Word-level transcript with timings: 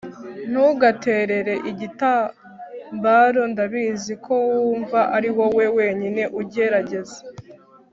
ntugaterere 0.49 1.53
igitambaro, 1.71 3.41
ndabizi 3.51 4.13
ko 4.25 4.33
wumva 4.47 4.99
ariwowe 5.15 5.65
wenyine 5.77 6.23
ugerageza 6.39 7.19